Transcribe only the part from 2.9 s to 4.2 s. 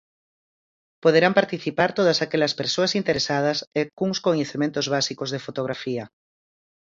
interesadas e cuns